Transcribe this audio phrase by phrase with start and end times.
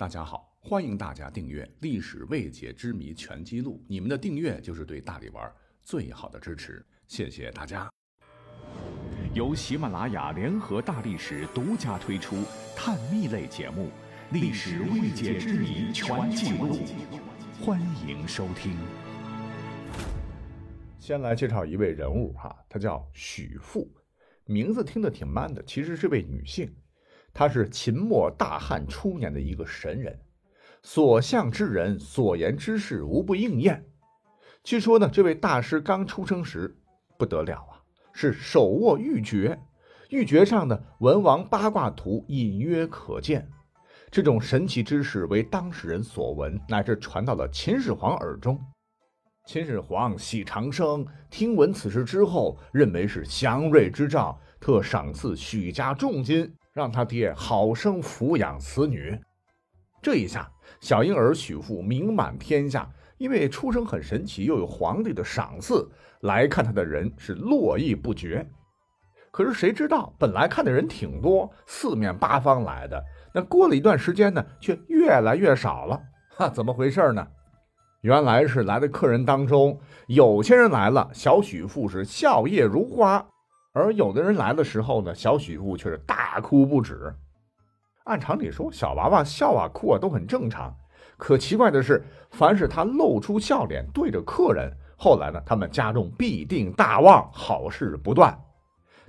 [0.00, 3.76] 大家好，欢迎大家订阅《历史未解之谜全记录》。
[3.86, 5.52] 你们的订阅就是对大力丸
[5.82, 7.86] 最好的支持，谢谢大家。
[9.34, 12.44] 由喜马拉雅联合大历史独家推出
[12.74, 13.88] 探秘类节目
[14.32, 16.78] 《历史未解之谜全记录》，
[17.62, 17.78] 欢
[18.08, 18.74] 迎收听。
[20.98, 23.86] 先来介绍一位人物哈，她叫许富，
[24.46, 26.74] 名字听得挺 man 的，其实是位女性。
[27.32, 30.18] 他是秦末大汉初年的一个神人，
[30.82, 33.84] 所向之人、所言之事无不应验。
[34.62, 36.76] 据说呢，这位大师刚出生时
[37.16, 37.80] 不得了啊，
[38.12, 39.58] 是手握玉珏，
[40.10, 43.48] 玉珏上的文王八卦图隐约可见。
[44.10, 48.60] 这种神奇之事为当事人所闻，乃至传到了秦始皇耳中。
[49.46, 56.52] 秦始皇喜长生，听闻此事之后，认为是祥瑞之兆，特赏赐许家重金。
[56.72, 59.18] 让他爹好生抚养此女，
[60.00, 62.88] 这一下小婴儿许父名满天下，
[63.18, 65.88] 因为出生很神奇，又有皇帝的赏赐，
[66.20, 68.48] 来看他的人是络绎不绝。
[69.32, 73.02] 可是谁知道，本来看的人挺多，四面八方来的，
[73.34, 76.00] 那过了一段时间呢，却越来越少了。
[76.36, 77.26] 哈，怎么回事呢？
[78.02, 83.24] 原来是来的客人当中，有些人来了，小许父是笑靥如花。
[83.72, 87.14] 而有的人来的时候呢，小许父却是大哭不止。
[88.04, 90.74] 按常理说，小娃娃笑啊哭啊都很正常。
[91.16, 98.36] 可奇怪的是，凡是他露出笑脸对着客人，后来呢，他们家中必定大旺，好事不断。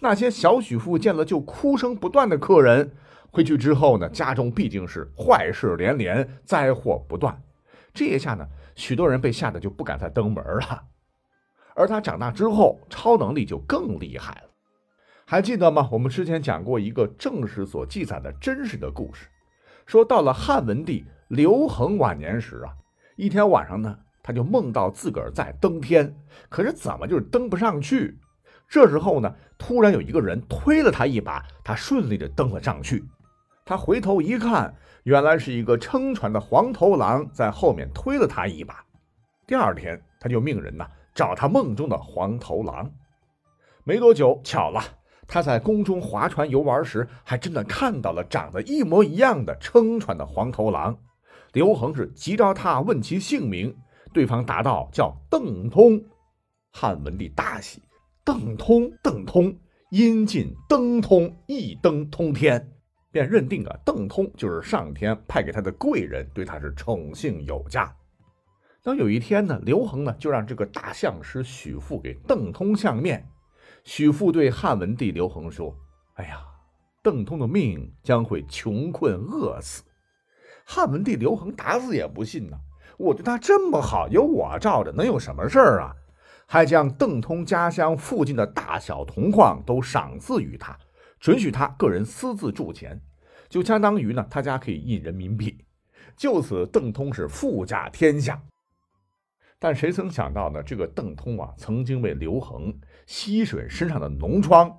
[0.00, 2.96] 那些小许父见了就哭声不断的客人，
[3.30, 7.40] 回去之后呢，家中毕竟是坏事连连，灾祸不断。
[7.92, 10.82] 这一下呢，许多人被吓得就不敢再登门了。
[11.74, 14.47] 而他长大之后，超能力就更厉害了。
[15.30, 15.86] 还记得吗？
[15.92, 19.28] 我们之前讲过一个正史所记载的真实的故事，
[19.84, 22.72] 说到了汉文帝刘恒晚年时啊，
[23.14, 26.16] 一天晚上呢，他就梦到自个儿在登天，
[26.48, 28.18] 可是怎么就是登不上去？
[28.70, 33.04] 这时候呢，突然有一个人推了他一把，他顺利的登了上去。
[33.66, 38.82] 他回头一看，原来是一个撑船的黄头狼在后面推了他一把。
[39.46, 42.90] 第二天，他就命人呐找他梦中的黄头狼。
[43.84, 44.82] 没多久，巧了。
[45.28, 50.98] 他在宫中划船游玩时，还真的看到了长得一模一样的撑船的黄头狼。
[51.52, 53.76] 刘恒是急着他问其姓名，
[54.14, 56.02] 对方答道：“叫邓通。”
[56.72, 57.82] 汉文帝大喜，
[58.24, 59.54] 邓通，邓通，
[59.90, 62.72] 因尽登通，一登通天，
[63.12, 67.94] 便认定啊，邓通就是上天派给他的贵人，对他是宠幸有加。
[68.82, 73.26] 当有一天呢，刘恒呢就让这个大相师许父给邓通相面。
[73.88, 75.74] 许父对汉文帝刘恒说
[76.16, 76.44] ：“哎呀，
[77.02, 79.82] 邓通的命将会穷困饿死。”
[80.66, 82.58] 汉文帝刘恒打死也不信呢。
[82.98, 85.96] 我对他这么好，有我罩着，能有什么事儿啊？
[86.44, 90.78] 还将邓通家乡附近的大小铜矿都赏赐于他，
[91.18, 93.00] 准许他个人私自铸钱，
[93.48, 95.64] 就相当于呢，他家可以印人民币。
[96.14, 98.38] 就此，邓通是富甲天下。
[99.60, 100.62] 但谁曾想到呢？
[100.62, 102.72] 这个邓通啊，曾经为刘恒
[103.06, 104.72] 吸水身上的脓疮，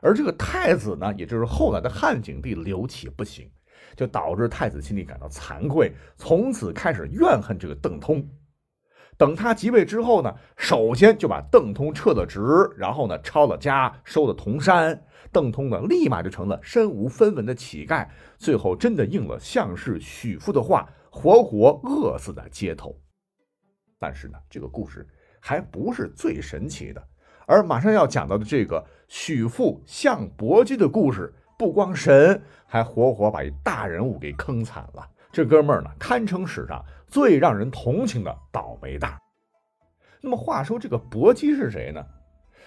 [0.00, 3.50] 而这个太子呢，也就是后来的汉景帝刘启不行，
[3.96, 8.24] 就导致太子心里感到惭愧，从此开始怨恨这个邓通。
[9.18, 12.40] 等他即位之后呢，首先就把邓通撤了职，
[12.76, 15.04] 然后呢抄了家，收了铜山。
[15.32, 18.08] 邓通呢，立马就成了身无分文的乞丐，
[18.38, 22.96] 最后真的应了相氏许父的话，活活饿死在街头。
[24.00, 25.06] 但是呢，这个故事
[25.38, 27.08] 还不是最神奇的，
[27.46, 35.06] 而马上要讲到的这个许父相伯姬的故事，不光神，还活活把一大人物给坑惨了。
[35.30, 39.18] 这哥们儿呢，堪称史上最让人同情的倒霉蛋。
[40.22, 42.02] 那么话说，这个伯姬是谁呢？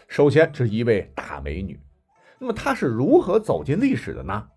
[0.07, 1.79] 首先，这是一位大美女。
[2.37, 4.47] 那么她是如何走进历史的呢？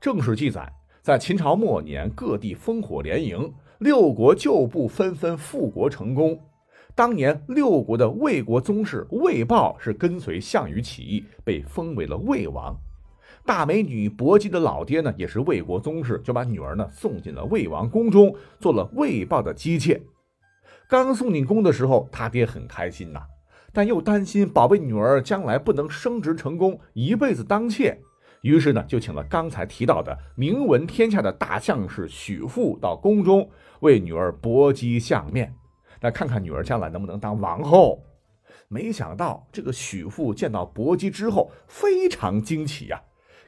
[0.00, 3.54] 正史记载，在秦朝末年，各地烽火连营。
[3.84, 6.40] 六国旧部纷纷复国成功。
[6.94, 12.74] 当年六国的魏国宗室魏豹是跟随项羽起义，被封为了魏王。
[13.44, 20.00] 大美女薄姬的老爹呢，也是魏国宗室，就把女儿呢送进了魏王宫中，做了魏豹的姬妾。
[20.88, 23.20] 刚送进宫的时候，他爹很开心呐，
[23.70, 28.00] 但又担心宝贝女儿将来不能升职成功，一辈子当妾。
[28.44, 33.48] 于是呢，就请了刚才提到的名闻天下的大相士许父到宫中
[33.80, 35.54] 为女儿伯姬相面，
[36.02, 38.04] 那看看女儿将来能不能当王后。
[38.68, 43.02] 没想到这个许父见到伯姬之后非常惊奇呀。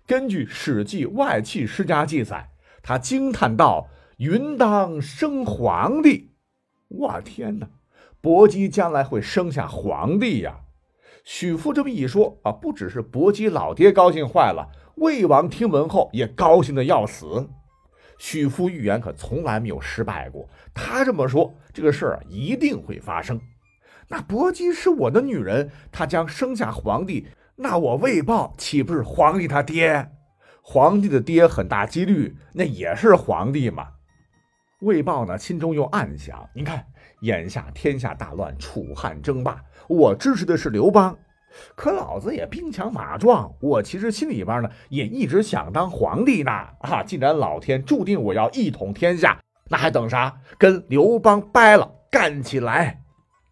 [0.07, 2.49] 根据《史记外戚世家》记载，
[2.83, 6.31] 他惊叹道：“云当生皇帝。
[6.89, 7.69] 我天哪，
[8.23, 10.61] 伯姬将来会生下皇帝呀！
[11.27, 17.51] 许父这么一说啊，不只是伯姬老爹高兴坏了，魏王听闻后也高兴的要死。
[18.17, 23.41] 许父预言可从来没有失败过，他这么说，这个事儿一定会发生。
[24.09, 27.27] 那伯姬是我的女人，她将生下皇帝，
[27.57, 30.13] 那我魏豹岂不是皇帝他爹？
[30.63, 33.89] 皇帝的爹很大几率那也是皇帝嘛。
[34.81, 36.85] 魏豹呢，心中又暗想：你看，
[37.21, 39.63] 眼下天下大乱，楚汉争霸。
[39.89, 41.17] 我支持的是刘邦，
[41.75, 46.51] 可老子也兵强马壮，我其实心里边呢也一直想当皇帝呢。
[46.81, 49.41] 啊，既然老天注定我要一统天下，
[49.71, 50.39] 那还等啥？
[50.59, 53.03] 跟刘邦掰了，干起来！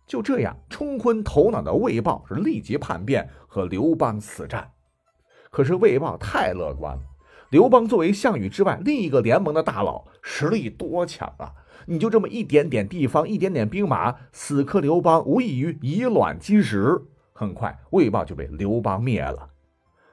[0.06, 4.70] 就这样，冲昏头脑的魏豹是立即叛变，和刘邦死战。
[5.50, 7.02] 可是魏豹太乐观了，
[7.54, 11.54] 刘邦作为项羽之外另一个联盟的大佬，实力多强啊！
[11.86, 17.00] 你就这么一点点地方，一点点兵马，死磕刘邦，无异于以卵击石。
[17.32, 19.50] 很快，魏豹就被刘邦灭了。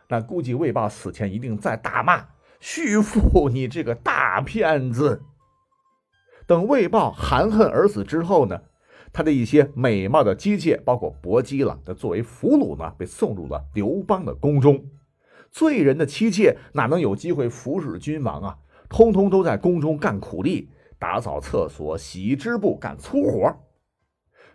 [0.08, 2.28] 那估计魏豹死前一定在大骂
[2.60, 5.24] 徐父：“你这个大骗子！”
[6.46, 8.62] 等魏豹含恨而死之后呢，
[9.12, 14.86] 他的一些美貌的姬妾，包括薄姬了，的作为俘虏呢，被送入了刘邦的宫中。
[15.52, 18.58] 罪人的妻妾哪能有机会服侍君王啊？
[18.90, 20.70] 通通都在宫中干苦力。
[20.98, 23.58] 打扫厕所、洗织布、干粗活。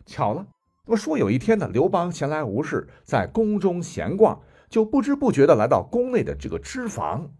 [0.04, 0.46] 巧了，
[0.86, 7.32] 那么说有一天呢，刘邦闲来无事，在宫中闲逛，就不知不觉的来到宫内的这个织房。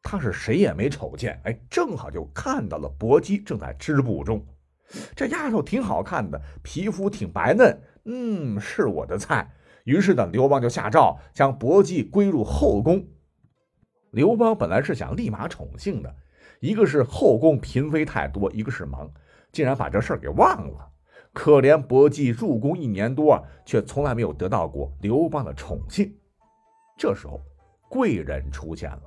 [0.00, 4.46] 他是谁也没瞅见，哎，正好就看到了薄姬正在织布中。
[5.16, 9.55] 这丫头挺好看的，皮肤挺白嫩，嗯，是我的菜。
[9.86, 13.06] 于是呢，刘邦就下诏将薄姬归入后宫。
[14.10, 16.12] 刘邦本来是想立马宠幸的。
[16.58, 19.08] 一个是后宫嫔妃太多，一个是忙，
[19.52, 20.88] 竟然把这事儿给忘了。
[21.32, 26.12] 可怜薄姬入宫一年多，却从来没有得到过刘邦的宠幸。
[26.98, 27.40] 这时候，
[27.88, 29.02] 贵人出现了。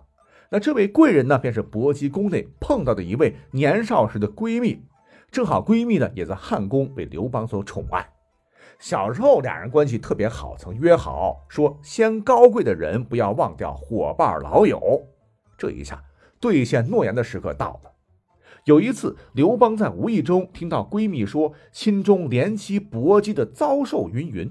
[0.50, 4.86] 那这位贵人呢，便是薄姬宫内碰到的一位年少时的闺蜜。
[5.30, 8.10] 正好闺蜜呢，也在汉宫被刘邦所宠爱。
[8.80, 14.82] 小时候俩人关系特别好，曾约好说，先高贵的人不要忘掉伙伴老友。
[15.58, 16.04] 这一下。
[16.42, 17.92] 兑现诺言的时刻到了。
[18.64, 24.50] 有一次，刘邦在无意中听到闺蜜说，心中怜惜薄姬的遭受云云，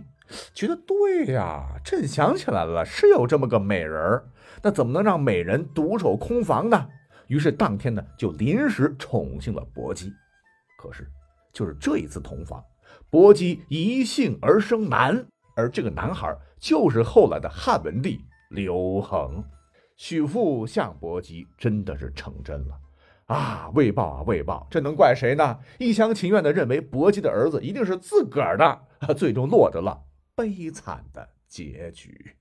[0.52, 4.28] 觉得对呀，朕想起来了，是有这么个美人儿，
[4.62, 6.86] 那怎么能让美人独守空房呢？
[7.28, 10.12] 于是当天呢，就临时宠幸了薄姬。
[10.76, 11.10] 可是，
[11.54, 12.62] 就是这一次同房，
[13.10, 15.26] 薄姬一姓而生男，
[15.56, 18.20] 而这个男孩就是后来的汉文帝
[18.50, 19.42] 刘恒。
[19.96, 22.78] 许父向薄姬真的是成真了
[23.26, 23.70] 啊！
[23.74, 25.58] 未报啊，未报，这能怪谁呢？
[25.78, 30.04] 一厢情愿的认为薄姬的儿子一定是自个儿的，最终落得了
[30.36, 32.36] 悲惨的结局。